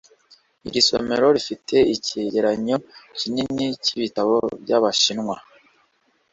[0.67, 2.75] iri somero rifite icyegeranyo
[3.17, 5.35] kinini cyibitabo byabashinwa